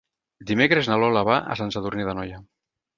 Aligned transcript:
Dimecres 0.51 0.89
na 0.93 0.97
Lola 1.05 1.25
va 1.31 1.37
a 1.57 1.61
Sant 1.63 1.77
Sadurní 1.79 2.11
d'Anoia. 2.13 2.45